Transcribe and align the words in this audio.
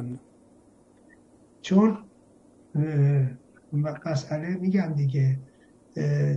ممنون. 0.00 0.18
چون 1.62 1.98
مسئله 4.06 4.54
میگم 4.54 4.92
دیگه 4.96 5.38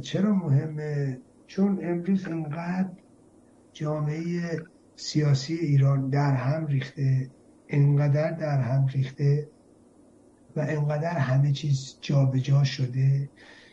چرا 0.01 0.33
مهمه؟ 0.33 1.19
چون 1.47 1.79
امروز 1.83 2.27
انقدر 2.27 2.89
جامعه 3.73 4.61
سیاسی 4.95 5.53
ایران 5.53 6.09
در 6.09 6.35
هم 6.35 6.67
ریخته 6.67 7.29
انقدر 7.69 8.31
در 8.31 8.61
هم 8.61 8.87
ریخته 8.87 9.47
و 10.55 10.59
انقدر 10.59 11.17
همه 11.17 11.51
چیز 11.51 11.97
جابجا 12.01 12.39
جا 12.39 12.63
شده 12.63 13.29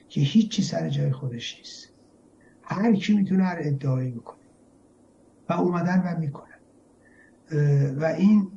که 0.08 0.20
هیچی 0.20 0.62
سر 0.62 0.88
جای 0.88 1.12
خودش 1.12 1.58
نیست. 1.58 1.92
هر 2.62 2.94
کی 2.94 3.16
می‌تونه 3.16 3.44
هر 3.44 3.58
ادعایی 3.60 4.10
بکنه 4.10 4.38
و 5.48 5.52
اومدن 5.52 6.02
و 6.06 6.18
می‌کنن. 6.18 6.57
و 7.96 8.04
این 8.04 8.50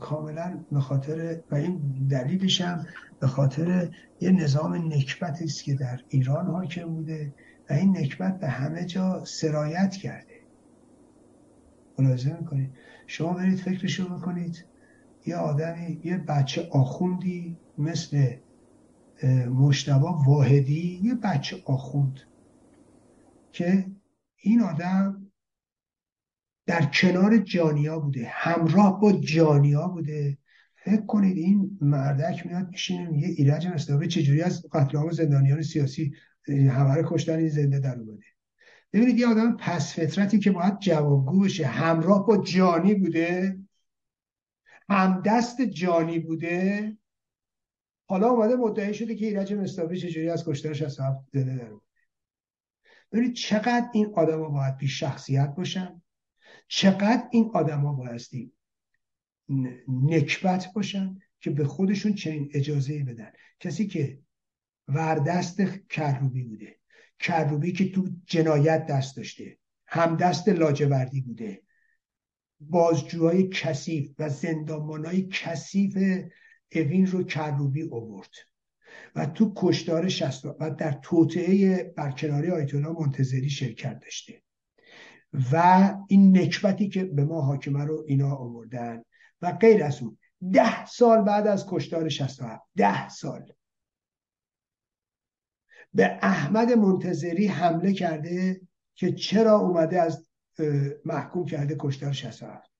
کاملا 0.00 0.64
به 0.72 0.80
خاطر 0.80 1.40
و 1.50 1.54
این 1.54 1.80
دلیلش 2.10 2.60
هم 2.60 2.86
به 3.20 3.26
خاطر 3.26 3.90
یه 4.20 4.30
نظام 4.30 4.74
نکبت 4.74 5.42
است 5.42 5.64
که 5.64 5.74
در 5.74 6.00
ایران 6.08 6.46
حاکم 6.46 6.94
بوده 6.94 7.34
و 7.70 7.72
این 7.72 7.96
نکبت 7.96 8.40
به 8.40 8.48
همه 8.48 8.84
جا 8.84 9.24
سرایت 9.24 9.96
کرده. 9.96 10.40
ملاحظه 11.98 12.36
می‌کنید؟ 12.40 12.70
شما 13.06 13.32
برید 13.32 13.58
فکرشو 13.58 14.08
بکنید 14.08 14.64
یه 15.26 15.36
آدمی 15.36 16.00
یه 16.04 16.18
بچه 16.18 16.68
آخوندی 16.70 17.56
مثل 17.78 18.36
مشتبا 19.54 20.12
واحدی 20.26 21.00
یه 21.02 21.14
بچه 21.14 21.56
آخوند 21.66 22.20
که 23.52 23.86
این 24.36 24.60
آدم 24.60 25.25
در 26.66 26.84
کنار 26.84 27.38
جانیا 27.38 27.98
بوده 27.98 28.26
همراه 28.30 29.00
با 29.00 29.12
جانیا 29.12 29.88
بوده. 29.88 30.38
فکر 30.76 31.06
کنید 31.06 31.36
این 31.36 31.78
مردک 31.80 32.46
میاد 32.46 32.68
میشینه 32.70 33.08
میگه 33.08 33.28
ایرج 33.28 33.66
مصطفی 33.66 34.08
چجوری 34.08 34.42
از 34.42 34.66
قتل 34.72 34.98
عام 34.98 35.10
زندانیان 35.10 35.62
سیاسی 35.62 36.12
همه 36.48 37.02
کشتن 37.06 37.38
این 37.38 37.48
زنده 37.48 37.78
در 37.78 37.98
اومده. 37.98 38.24
ببینید 38.92 39.18
یه 39.18 39.26
آدم 39.26 39.56
پس 39.56 39.98
فطرتی 39.98 40.38
که 40.38 40.50
باید 40.50 40.78
جوابگو 40.78 41.40
بشه 41.40 41.66
همراه 41.66 42.26
با 42.26 42.36
جانی 42.36 42.94
بوده 42.94 43.58
همدست 44.88 45.62
جانی 45.62 46.18
بوده. 46.18 46.96
حالا 48.08 48.28
اومده 48.28 48.56
مدعی 48.56 48.94
شده 48.94 49.14
که 49.14 49.26
ایرج 49.26 49.52
مصطفی 49.52 49.96
چجوری 49.96 50.30
از 50.30 50.44
کشتار 50.48 50.74
67 50.74 51.18
زنده 51.32 51.56
در 51.56 51.68
اومده. 51.68 51.86
ببینید 53.12 53.34
چقدر 53.34 53.88
این 53.92 54.12
آدما 54.14 54.48
باید 54.48 54.76
بی 54.76 54.88
شخصیت 54.88 55.54
باشن؟ 55.56 56.02
چقدر 56.68 57.28
این 57.30 57.50
آدما 57.54 57.92
بایستی 57.92 58.52
نکبت 59.88 60.66
باشن 60.74 61.18
که 61.40 61.50
به 61.50 61.64
خودشون 61.64 62.14
چنین 62.14 62.50
اجازه 62.54 63.04
بدن. 63.04 63.32
کسی 63.60 63.86
که 63.86 64.18
وردست 64.88 65.62
کروبی 65.88 66.42
بوده 66.42 66.76
کروبی 67.18 67.72
که 67.72 67.90
تو 67.90 68.08
جنایت 68.26 68.86
دست 68.86 69.16
داشته 69.16 69.58
هم 69.86 70.16
دست 70.16 70.48
لاجوردی 70.48 71.20
بوده 71.20 71.62
بازجوهای 72.60 73.48
کثیف 73.48 74.14
و 74.18 74.28
زندانبانهای 74.28 75.28
کثیف 75.32 75.96
اوین 76.72 77.06
رو 77.06 77.24
کروبی 77.24 77.82
اوورد 77.82 78.30
و 79.14 79.26
تو 79.26 79.52
کشتار 79.56 80.08
شست 80.08 80.44
و 80.44 80.70
در 80.70 80.92
توطعه 81.02 81.82
برکناری 81.96 82.50
آیت 82.50 82.74
الله 82.74 83.00
منتظری 83.00 83.50
شرکت 83.50 84.00
داشته. 84.00 84.42
و 85.52 85.94
این 86.08 86.38
نکبتی 86.38 86.88
که 86.88 87.04
به 87.04 87.24
ما 87.24 87.40
حاکمه 87.40 87.84
رو 87.84 88.04
اینا 88.06 88.34
آوردن 88.34 89.02
و 89.42 89.52
غیر 89.52 89.84
از 89.84 90.02
اون. 90.02 90.18
ده 90.52 90.86
سال 90.86 91.22
بعد 91.22 91.46
از 91.46 91.66
کشتار 91.68 92.08
67 92.08 92.62
ده 92.76 93.08
سال. 93.08 93.52
به 95.94 96.18
احمد 96.22 96.72
منتظری 96.72 97.46
حمله 97.46 97.92
کرده 97.92 98.60
که 98.94 99.12
چرا 99.12 99.58
اومده 99.58 100.02
از 100.02 100.28
محکوم 101.04 101.46
کرده 101.46 101.76
کشتار 101.78 102.12
67 102.12 102.70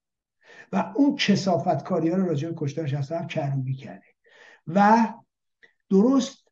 و 0.72 0.92
اون 0.96 1.16
کسافتکاری 1.16 2.08
ها 2.08 2.16
رو 2.16 2.26
راجع 2.26 2.48
به 2.48 2.54
کشتار 2.58 2.86
67 2.86 3.28
کروبی 3.28 3.74
کرده. 3.74 4.06
و 4.66 5.06
درست 5.90 6.48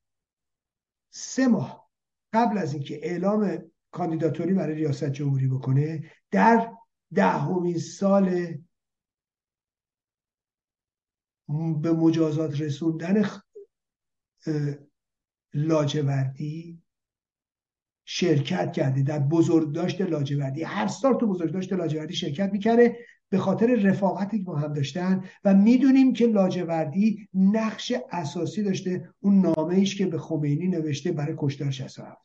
سه 1.10 1.46
ماه 1.46 1.90
قبل 2.32 2.58
از 2.58 2.74
اینکه 2.74 3.00
اعلام 3.02 3.70
کاندیداتوری 3.94 4.54
برای 4.54 4.74
ریاست 4.74 5.04
جمهوری 5.10 5.48
بکنه 5.48 6.10
در 6.30 6.72
دهمین 7.14 7.78
سال 7.78 8.54
به 11.82 11.92
مجازات 11.92 12.60
رسوندن 12.60 13.30
لاجوردی 15.54 16.82
شرکت 18.04 18.72
کرده. 18.72 19.02
در 19.02 19.18
بزرگداشت 19.18 20.00
لاجوردی. 20.00 20.62
هر 20.62 20.86
سال 20.86 21.14
تو 21.14 21.26
بزرگداشت 21.26 21.72
لاجوردی 21.72 22.14
شرکت 22.14 22.52
می‌کرده. 22.52 22.98
به 23.28 23.38
خاطر 23.38 23.66
رفاقتی 23.66 24.38
که 24.38 24.44
با 24.44 24.56
هم 24.56 24.72
داشتن 24.72 25.24
و 25.44 25.54
می‌دونیم 25.54 26.12
که 26.12 26.26
لاجوردی 26.26 27.28
نقش 27.34 27.92
اساسی 28.10 28.62
داشته. 28.62 29.14
اون 29.20 29.40
نامه 29.40 29.74
ایش 29.74 29.98
که 29.98 30.06
به 30.06 30.18
خمینی 30.18 30.68
نوشته 30.68 31.12
برای 31.12 31.34
کشتار 31.38 31.70
67 31.70 32.22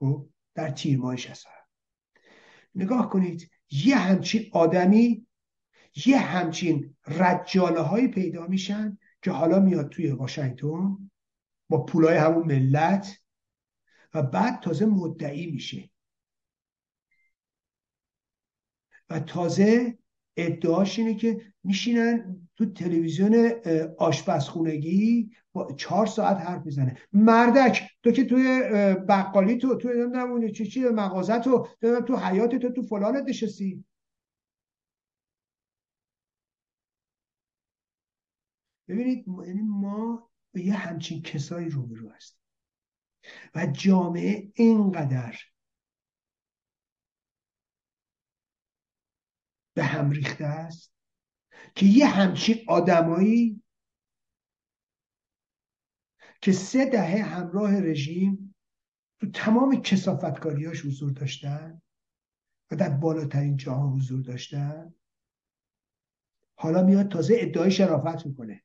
خب؟ 0.00 0.28
در 0.54 0.70
تیر 0.70 0.98
ماه 0.98 1.16
67 1.16 1.68
نگاه 2.74 3.10
کنید 3.10 3.50
یه 3.70 3.96
همچین 3.96 4.50
آدمی 4.52 5.26
یه 6.06 6.18
همچین 6.18 6.96
رجاله 7.06 7.80
هایی 7.80 8.08
پیدا 8.08 8.46
میشن 8.46 8.98
که 9.22 9.30
حالا 9.30 9.60
میاد 9.60 9.88
توی 9.88 10.10
واشنگتن 10.10 11.10
با 11.68 11.84
پولای 11.84 12.16
همون 12.16 12.46
ملت 12.46 13.18
و 14.14 14.22
بعد 14.22 14.60
تازه 14.60 14.86
مدعی 14.86 15.50
میشه. 15.50 15.90
و 19.10 19.20
تازه 19.20 19.98
ادعاش 20.36 20.98
اینه 20.98 21.14
که 21.14 21.40
میشینن 21.64 22.40
تو 22.56 22.72
تلویزیون 22.72 23.50
آشپزخونگی 23.98 25.30
با 25.52 25.72
چهار 25.76 26.06
ساعت 26.06 26.36
حرف 26.36 26.66
می‌زنه. 26.66 26.96
مردک 27.12 27.82
تو 28.02 28.10
که 28.10 28.24
توی 28.24 28.60
بقالی 29.08 29.58
تو 29.58 29.74
تو 29.74 29.88
نمی‌دونم 29.88 30.52
چی 30.52 30.66
چی 30.66 30.80
مغازه 30.80 31.38
تو 31.38 31.68
تو 31.80 32.16
حیات 32.16 32.54
تو 32.54 32.70
تو 32.72 32.82
فلانت 32.82 33.24
نشستی. 33.28 33.84
ببینید 38.88 39.24
یعنی 39.46 39.62
ما 39.62 40.30
به 40.52 40.62
یه 40.62 40.74
همچین 40.74 41.22
کسایی 41.22 41.68
روبرو 41.68 42.08
هستیم. 42.08 42.38
و 43.54 43.66
جامعه 43.66 44.52
اینقدر 44.54 45.38
به 49.74 49.84
هم 49.84 50.10
ریخته 50.10 50.44
است. 50.44 50.92
که 51.74 51.86
یه 51.86 52.06
همچین 52.06 52.56
آدمایی 52.68 53.62
که 56.40 56.52
سه 56.52 56.90
دهه 56.90 57.22
همراه 57.22 57.80
رژیم 57.80 58.54
تو 59.20 59.30
تمام 59.30 59.76
کسافتکاریاش 59.76 60.86
حضور 60.86 61.12
داشتن 61.12 61.82
و 62.70 62.76
در 62.76 62.88
بالاترین 62.88 63.56
جاها 63.56 63.88
حضور 63.88 64.22
داشتن 64.22 64.94
حالا 66.54 66.82
میاد 66.82 67.08
تازه 67.08 67.36
ادعای 67.38 67.70
شرافت 67.70 68.26
می‌کنه. 68.26 68.62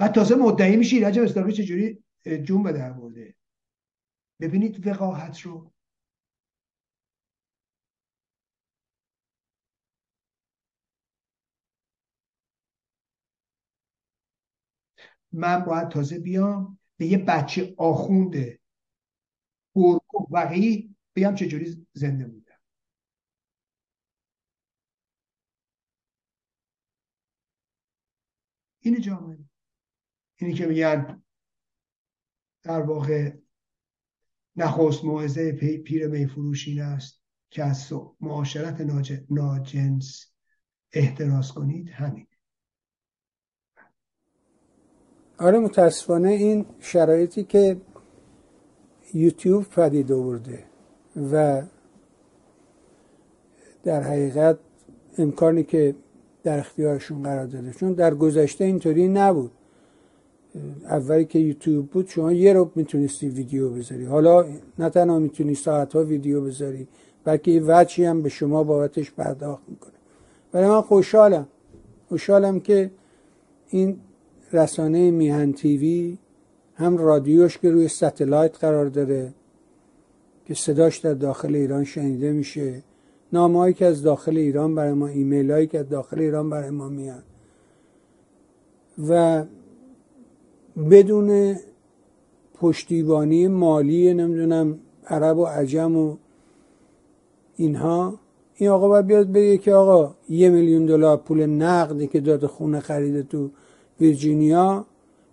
و 0.00 0.08
تازه 0.08 0.34
مدعی 0.34 0.76
میشه 0.76 0.96
ایرج 0.96 1.18
اسلامی 1.18 1.52
چجوری 1.52 2.04
جون 2.42 2.62
به 2.62 2.72
در 2.72 2.92
برده؟ 2.92 3.34
ببینید 4.40 4.86
وقاحت 4.86 5.40
رو. 5.40 5.72
من 15.32 15.64
باید 15.64 15.88
تازه 15.88 16.18
بیام 16.18 16.78
به 16.96 17.06
یه 17.06 17.18
بچه 17.18 17.74
آخونده 17.78 18.60
و 19.76 19.80
وقی 20.30 20.94
بیام 21.14 21.34
چجوری 21.34 21.86
زنده 21.92 22.28
بودم. 22.28 22.52
این 28.80 29.00
جامعه. 29.00 29.38
اینی 30.36 30.54
که 30.54 30.66
میگن 30.66 31.22
در 32.62 32.80
واقع 32.80 33.36
نخست 34.56 35.04
موعظه 35.04 35.52
پیر 35.84 36.06
میفروش 36.06 36.68
این 36.68 36.80
است 36.80 37.22
که 37.50 37.64
از 37.64 37.92
معاشرت 38.20 38.80
ناجنس 39.30 40.32
احتراز 40.92 41.52
کنید 41.52 41.88
همین. 41.88 42.26
آره 45.42 45.58
متاسفانه 45.58 46.28
این 46.28 46.64
شرایطی 46.80 47.44
که 47.44 47.76
یوتیوب 49.14 49.64
پدید 49.64 50.12
آورده 50.12 50.58
و 51.32 51.62
در 53.84 54.02
حقیقت 54.02 54.58
امکانی 55.18 55.64
که 55.64 55.94
در 56.42 56.58
اختیارشون 56.58 57.22
قرار 57.22 57.46
داده 57.46 57.72
چون 57.72 57.92
در 57.92 58.14
گذشته 58.14 58.64
اینطوری 58.64 59.08
نبود. 59.08 59.50
اولی 60.84 61.24
که 61.24 61.38
یوتیوب 61.38 61.90
بود 61.90 62.08
شما 62.08 62.32
یه 62.32 62.52
رو 62.52 62.70
می‌تونستی 62.74 63.28
ویدیو 63.28 63.70
بذاری. 63.70 64.04
حالا 64.04 64.44
نه 64.78 64.90
تنها 64.90 65.18
می‌تونی 65.18 65.54
ساعت 65.54 65.92
ها 65.92 66.04
ویدیو 66.04 66.44
بذاری 66.44 66.88
بلکه 67.24 67.50
یه 67.50 67.62
وچی 67.62 68.04
هم 68.04 68.22
به 68.22 68.28
شما 68.28 68.64
بابتش 68.64 69.12
پرداخت 69.12 69.62
می‌کنه. 69.68 69.92
ولی 70.54 70.66
من 70.66 70.80
خوشحالم 70.80 71.46
خوشحالم 72.08 72.60
که 72.60 72.90
این 73.68 73.96
رسانه 74.52 75.10
میهن 75.10 75.52
تیوی 75.52 76.18
هم 76.74 76.96
رادیوش 76.96 77.58
که 77.58 77.70
روی 77.70 77.88
ستلایت 77.88 78.58
قرار 78.58 78.86
داره 78.86 79.32
که 80.46 80.54
صداش 80.54 80.98
در 80.98 81.14
داخل 81.14 81.54
ایران 81.54 81.84
شنیده 81.84 82.32
میشه. 82.32 82.82
نامه 83.32 83.72
که 83.72 83.86
از 83.86 84.02
داخل 84.02 84.36
ایران 84.36 84.74
برای 84.74 84.92
ما 84.92 85.06
ایمیل 85.06 85.50
هایی 85.50 85.66
که 85.66 85.78
از 85.78 85.88
داخل 85.88 86.20
ایران 86.20 86.50
برای 86.50 86.70
ما 86.70 86.88
میاد. 86.88 87.22
و 89.08 89.44
بدون 90.90 91.56
پشتیبانی 92.54 93.48
مالی 93.48 94.14
نمی‌دونم 94.14 94.78
عرب 95.06 95.38
و 95.38 95.44
عجم 95.44 95.96
و 95.96 96.16
اینها 97.56 98.18
این 98.54 98.70
آقا 98.70 98.88
باید 98.88 99.06
بیاد 99.06 99.32
بگه 99.32 99.58
که 99.58 99.74
آقا 99.74 100.14
یه 100.28 100.50
میلیون 100.50 100.86
دلار 100.86 101.16
پول 101.16 101.46
نقدی 101.46 102.06
که 102.06 102.20
داده 102.20 102.46
خونه 102.46 102.80
خریده 102.80 103.22
تو 103.22 103.50
ویرجینیا 104.02 104.86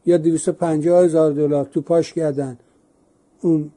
یا 0.05 0.17
250 0.17 1.03
هزار 1.03 1.31
دلار 1.31 1.65
تو 1.65 1.81
پاش 1.81 2.13
کردن. 2.13 2.57
اون 3.41 3.71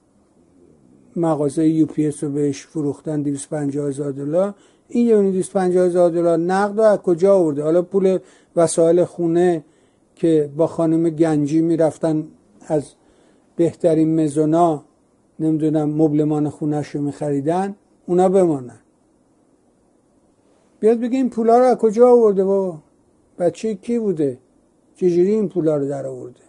مغازه 1.17 1.69
یو 1.69 1.87
پی 1.87 2.11
رو 2.11 2.31
بهش 2.31 2.67
فروختن 2.67 3.23
250 3.23 3.89
هزار 3.89 4.13
دلار. 4.13 4.55
این 4.89 5.07
یه 5.07 5.17
250 5.17 5.87
هزار 5.87 6.11
دلار 6.11 6.39
نقد 6.39 6.81
رو 6.81 6.87
از 6.87 6.99
کجا 6.99 7.35
آورده؟ 7.35 7.63
حالا 7.63 7.83
پول 7.83 8.19
وسایل 8.57 9.05
خونه 9.05 9.65
که 10.15 10.51
با 10.57 10.67
خانم 10.67 11.11
گنجی 11.11 11.61
می‌رفتن 11.61 12.29
از 12.67 12.85
بهترین 13.57 14.25
مزونا 14.25 14.85
نمی‌دونم 15.41 15.91
مبلمان 15.91 16.49
خونش 16.49 16.89
رو 16.89 17.01
میخریدن 17.03 17.75
اونا 18.07 18.29
بمانن. 18.29 18.79
بیاد 20.81 21.01
بگه 21.01 21.17
این 21.17 21.31
پولا 21.31 21.59
رو 21.59 21.65
از 21.65 21.77
کجا 21.77 22.09
آورده 22.11 22.45
با 22.45 22.79
بچه 23.39 23.75
کی 23.75 23.99
بوده؟ 23.99 24.39
چجوری 24.97 25.31
این 25.31 25.49
پولا 25.49 25.77
رو 25.77 25.89
در 25.89 26.07
آورده؟ 26.07 26.41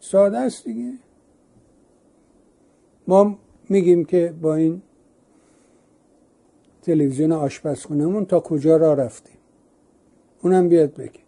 ساده 0.00 0.38
است 0.38 0.64
دیگه. 0.64 0.92
ما 3.08 3.38
میگیم 3.68 4.04
که 4.04 4.34
با 4.42 4.54
این 4.54 4.82
تلویزیون 6.82 7.32
آشپزخونهمون 7.32 8.24
تا 8.24 8.40
کجا 8.40 8.76
را 8.76 8.94
رفتیم؟ 8.94 9.36
اونم 10.42 10.68
بیاد 10.68 10.94
بگه. 10.94 11.20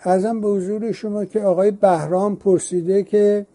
ازم 0.00 0.40
به 0.40 0.48
حضور 0.48 0.92
شما 0.92 1.24
که 1.24 1.40
آقای 1.40 1.70
بهرام 1.70 2.36
پرسیده 2.36 3.02
که 3.02 3.46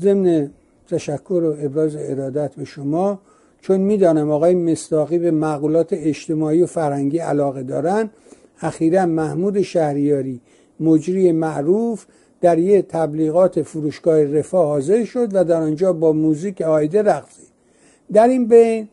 ضمن 0.00 0.50
تشکر 0.88 1.32
و 1.32 1.56
ابراز 1.66 1.96
ارادت 1.96 2.54
به 2.54 2.64
شما 2.64 3.20
چون 3.60 3.80
می‌دانم 3.80 4.30
آقای 4.30 4.54
مستاقی 4.54 5.18
به 5.18 5.30
معقولات 5.30 5.88
اجتماعی 5.92 6.62
و 6.62 6.66
فرنگی 6.66 7.18
علاقه 7.18 7.62
دارن 7.62 8.10
اخیرا 8.62 9.06
محمود 9.06 9.62
شهریاری 9.62 10.40
مجری 10.80 11.32
معروف 11.32 12.06
در 12.40 12.58
یه 12.58 12.82
تبلیغات 12.82 13.62
فروشگاه 13.62 14.24
رفاه 14.24 14.66
حاضر 14.66 15.04
شد 15.04 15.28
و 15.34 15.44
در 15.44 15.62
آنجا 15.62 15.92
با 15.92 16.12
موزیک 16.12 16.62
آیده 16.62 17.02
رقصی. 17.02 17.46
در 18.12 18.28
این 18.28 18.46
بین 18.46 18.88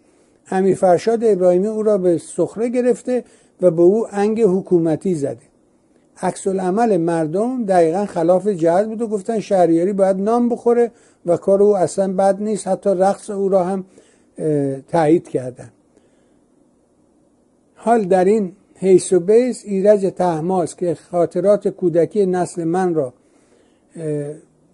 امیر 0.51 0.75
فرشاد 0.75 1.24
ابراهیمی 1.24 1.68
او 1.68 1.83
را 1.83 1.98
به 1.98 2.18
سخره 2.18 2.69
گرفته 2.69 3.24
و 3.62 3.71
به 3.71 3.81
او 3.81 4.07
انگ 4.12 4.42
حکومتی 4.42 5.15
زده. 5.15 5.54
عکس 6.21 6.48
عمل 6.48 6.98
مردم 6.98 7.65
دقیقا 7.65 8.06
خلاف 8.06 8.48
جهت 8.48 8.86
بود 8.86 9.01
و 9.01 9.07
گفتن 9.07 9.39
شهریاری 9.39 9.94
باید 9.94 10.18
نام 10.18 10.50
بخوره 10.50 10.92
و 11.25 11.38
کار 11.38 11.63
او 11.63 11.77
اصلا 11.77 12.13
بد 12.13 12.42
نیست 12.42 12.68
حتی 12.68 12.89
رقص 12.89 13.30
او 13.30 13.50
را 13.50 13.63
هم 13.63 13.86
تایید 14.88 15.30
کردن. 15.30 15.69
حال 17.75 18.04
در 18.04 18.25
این 18.25 18.51
حیث 18.84 19.14
و 19.14 19.20
بیس 19.20 19.66
ایرج 19.66 20.14
تحماس 20.16 20.76
که 20.76 20.98
خاطرات 21.12 21.68
کودکی 21.68 22.26
نسل 22.26 22.64
من 22.64 22.94
را 22.94 23.14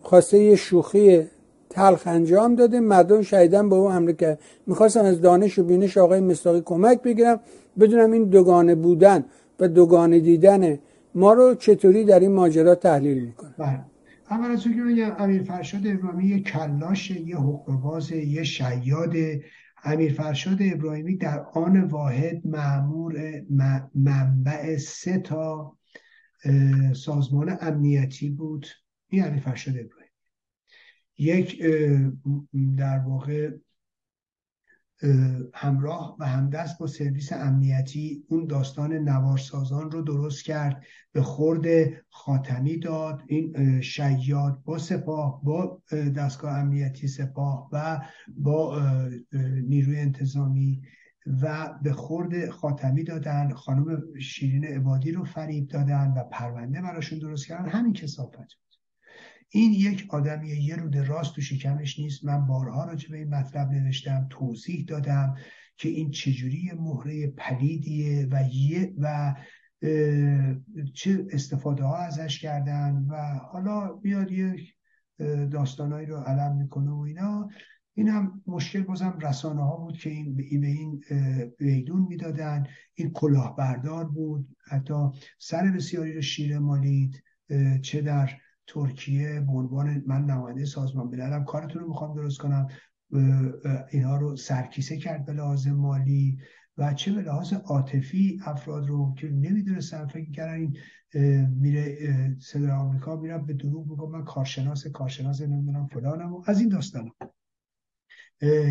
خواسته 0.02 0.40
یه 0.40 0.56
شوخی 0.56 1.28
تلخ 1.70 2.04
انجام 2.06 2.56
داده. 2.56 2.80
مردم 2.80 3.22
شهیدن 3.22 3.70
به 3.70 3.76
او 3.76 3.90
حمله 3.90 4.14
کرد. 4.14 4.40
می‌خواستم 4.68 5.06
از 5.06 5.22
دانش 5.22 5.60
و 5.60 5.64
بینش 5.64 5.98
آقای 5.98 6.20
مستاقی 6.20 6.62
کمک 6.66 7.02
بگیرم. 7.02 7.40
بدونم 7.80 8.12
این 8.12 8.24
دوگانه 8.24 8.76
بودن 8.76 9.26
و 9.60 9.68
دوگانه 9.68 10.20
دیدن 10.20 10.80
ما 11.16 11.34
رو 11.34 11.56
چطوری 11.56 12.04
در 12.04 12.20
این 12.20 12.32
ماجرا 12.32 12.76
تحلیل 12.76 13.20
می‌کنه. 13.26 13.54
بله. 13.58 13.80
اول 14.32 14.52
از 14.52 14.64
که 14.64 14.70
بگم 14.70 15.16
امیر 15.24 15.44
فرشاد 15.44 15.82
ابراهیمی 15.86 16.26
یه 16.26 16.40
کلاش 16.40 17.12
یه 17.12 17.36
حقوقباز 17.36 18.12
یه 18.12 18.44
شیاد 18.44 19.14
امیر 19.84 20.14
فرشاد 20.14 20.58
ابراهیمی 20.62 21.18
در 21.18 21.40
آن 21.54 21.84
واحد 21.84 22.48
معمور 22.48 23.42
منبع 23.96 24.78
سه 24.78 25.20
تا 25.20 25.78
سازمان 26.96 27.58
امنیتی 27.62 28.30
بود. 28.30 28.68
این 29.10 29.24
امیر 29.24 29.40
فرشاد 29.40 29.76
ابراهیمی. 29.78 30.10
یک 31.18 31.64
در 32.78 33.00
واقع 33.00 33.52
همراه 35.54 36.16
و 36.19 36.25
همدست 36.25 36.80
با 36.80 36.88
سرویس 36.88 37.34
امنیتی 37.34 38.24
اون 38.30 38.48
داستان 38.48 38.94
نوارسازان 38.94 39.92
رو 39.92 40.01
درست 40.01 40.44
کرد. 40.44 40.84
به 41.12 41.22
خورد 41.22 41.68
خاتمی 42.10 42.80
داد 42.80 43.24
این 43.28 43.81
شیاد 43.81 44.62
با 44.66 44.78
سپاه 44.78 45.42
با 45.44 45.81
دستگاه 46.18 46.57
امنیتی 46.57 47.07
سپاه 47.07 47.69
و 47.72 48.01
با 48.38 48.81
نیروی 49.63 50.00
انتظامی 50.00 50.81
و 51.42 51.74
به 51.84 51.94
خورد 51.94 52.50
خاتمی 52.50 53.04
دادن 53.04 53.54
خانم 53.54 54.04
شیرین 54.22 54.66
عبادی 54.66 55.12
رو 55.12 55.24
فریب 55.24 55.68
دادن 55.68 56.13
و 56.18 56.24
پرونده 56.24 56.81
براشون 56.81 57.19
درست 57.19 57.48
کردن. 57.48 57.69
همین 57.69 57.94
کسافت 57.94 58.57
این 59.50 59.74
یک 59.74 60.06
آدمی 60.10 60.50
یه 60.50 60.75
رود 60.75 60.98
راست 60.98 61.36
تو 61.36 61.42
شکمش 61.42 62.00
نیست. 62.00 62.25
من 62.25 62.48
بارها 62.48 62.86
راجع 62.86 63.10
به 63.10 63.18
این 63.18 63.30
مطلب 63.30 63.69
نوشتم 63.72 64.28
توضیح 64.30 64.86
دادم 64.88 65.36
که 65.78 65.90
این 65.90 66.12
چجوری 66.12 66.72
مهره 66.80 67.28
پلیدیه 67.28 68.28
و 68.31 68.44
یه 68.44 68.94
و 68.98 69.36
چه 70.94 71.27
استفاده 71.32 71.84
ها 71.84 71.98
ازش 71.98 72.39
کردن 72.39 73.06
و 73.10 73.39
حالا 73.51 73.94
بیاد 73.94 74.32
یک 74.32 74.74
داستانهایی 75.51 76.06
رو 76.06 76.18
علم 76.18 76.56
می‌کنه 76.56 76.91
و 76.91 77.00
اینا. 77.00 77.50
این 77.94 78.10
هم 78.10 78.41
مشکل 78.48 78.84
بازم 78.84 79.18
رسانه 79.22 79.62
ها 79.62 79.77
بود 79.77 79.98
که 79.98 80.10
این 80.10 80.36
به 80.36 80.44
این 80.68 81.03
ویدون 81.60 82.06
می‌دادن. 82.10 82.68
این 82.94 83.12
کلاهبردار 83.12 84.06
بود. 84.06 84.56
حتی 84.68 85.10
سر 85.39 85.72
بسیاری 85.72 86.13
رو 86.13 86.22
شیره 86.22 86.60
مالید 86.60 87.24
چه 87.82 88.01
در 88.01 88.32
ترکیه 88.74 89.40
به 89.40 89.52
عنوان 89.52 90.04
من 90.08 90.26
نماینده 90.26 90.66
سازمان 90.66 91.08
مللم 91.08 91.46
کارتون 91.46 91.82
رو 91.82 91.88
می‌خوام 91.88 92.16
درست 92.16 92.38
کنم. 92.38 92.68
اینها 93.92 94.18
رو 94.18 94.36
سرکیسه 94.36 94.98
کرد 94.98 95.26
به 95.26 95.34
لحاظ 95.34 95.68
مالی 95.68 96.38
و 96.78 96.94
چه 96.94 97.14
به 97.14 97.22
لحاظ 97.22 97.54
عاطفی 97.54 98.40
افراد 98.46 98.88
رو 98.88 99.14
که 99.18 99.30
نمی‌دونستن 99.30 100.08
فکر 100.08 100.32
کردن 100.32 100.54
این 100.54 100.78
میره 101.48 101.98
صدر 102.40 102.72
آمریکا 102.72 103.16
میره 103.16 103.38
به 103.38 103.54
دروغ 103.54 103.90
میگم 103.90 104.12
من 104.12 104.24
کارشناس 104.24 104.88
کارشناس 104.88 105.42
نمی‌دونم 105.42 105.88
فلانم 105.88 106.34
و 106.34 106.44
از 106.48 106.60
این 106.60 106.70
داستانا 106.70 107.12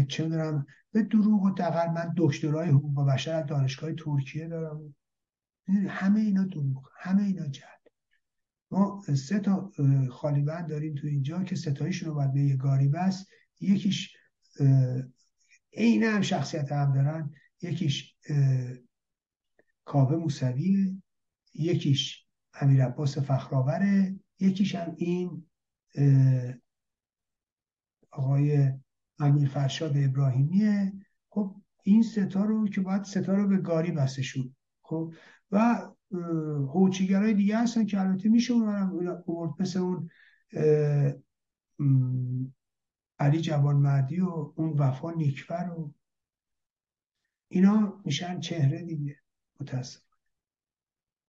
چه 0.08 0.24
می‌دونم 0.24 0.66
به 0.92 1.02
دروغ 1.02 1.42
و 1.42 1.50
دقل 1.50 1.92
من 1.92 2.14
دکترای 2.16 2.68
حقوق 2.68 3.08
بشر 3.08 3.32
از 3.34 3.46
دانشگاه 3.46 3.92
ترکیه 3.92 4.48
دارم. 4.48 4.94
همه 5.88 6.20
اینا 6.20 6.44
دروغ 6.44 6.88
همه 6.98 7.22
اینا 7.22 7.46
جهل. 7.46 7.77
ما 8.70 9.02
سه 9.14 9.38
تا 9.38 9.72
خالی 10.10 10.42
بند 10.42 10.68
داریم 10.68 10.94
تو 10.94 11.06
اینجا 11.06 11.44
که 11.44 11.56
ستایشون 11.56 12.08
رو 12.08 12.14
باید 12.14 12.32
به 12.32 12.40
یه 12.40 12.56
گاری 12.56 12.88
بس 12.88 13.26
یکیش 13.60 14.16
عین 15.72 16.02
هم 16.02 16.22
شخصیت 16.22 16.72
هم 16.72 16.92
دارن. 16.92 17.34
یکیش 17.62 18.14
کاوه 19.84 20.16
موسویه 20.16 21.02
یکیش 21.54 22.26
امیر 22.60 22.84
عباس 22.84 23.18
فخرآوره 23.18 24.20
یکیش 24.40 24.74
هم 24.74 24.94
این 24.96 25.46
آقای 28.10 28.72
امیر 29.18 29.48
فرشاد 29.48 29.96
ابراهیمیه. 29.96 30.92
خب 31.28 31.56
این 31.82 32.02
ستا 32.02 32.44
رو 32.44 32.68
که 32.68 32.80
باید 32.80 33.04
ستا 33.04 33.34
رو 33.34 33.48
به 33.48 33.56
گاری 33.56 33.90
بسته 33.90 34.22
شد 34.22 34.52
خب 34.82 35.14
و 35.50 35.88
هوچیگرای 36.72 37.34
دیگه 37.34 37.58
هستن 37.58 37.86
که 37.86 38.00
البته 38.00 38.28
میشه 38.28 38.52
اون 38.52 39.54
مثل 39.60 39.78
اون 39.78 40.10
علی 43.18 43.40
جوان 43.40 43.76
مردی 43.76 44.20
و 44.20 44.52
اون 44.56 44.78
وفا 44.78 45.10
نیکفر 45.10 45.70
و 45.78 45.94
اینا 47.48 48.00
میشن 48.04 48.40
چهره 48.40 48.82
دیگه 48.82 49.16
متاسف 49.60 50.07